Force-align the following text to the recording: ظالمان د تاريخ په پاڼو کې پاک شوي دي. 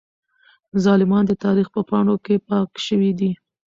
ظالمان 0.85 1.23
د 1.27 1.31
تاريخ 1.43 1.67
په 1.75 1.81
پاڼو 1.89 2.15
کې 2.25 2.35
پاک 2.47 2.69
شوي 2.85 3.11
دي. 3.19 3.31